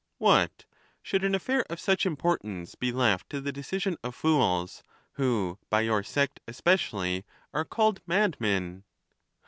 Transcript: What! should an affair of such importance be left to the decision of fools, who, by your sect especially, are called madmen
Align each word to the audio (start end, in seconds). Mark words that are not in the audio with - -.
What! 0.17 0.65
should 1.03 1.23
an 1.23 1.35
affair 1.35 1.63
of 1.69 1.79
such 1.79 2.07
importance 2.07 2.73
be 2.73 2.91
left 2.91 3.29
to 3.29 3.39
the 3.39 3.51
decision 3.51 3.97
of 4.03 4.15
fools, 4.15 4.81
who, 5.11 5.59
by 5.69 5.81
your 5.81 6.01
sect 6.01 6.39
especially, 6.49 7.23
are 7.53 7.65
called 7.65 8.01
madmen 8.07 8.83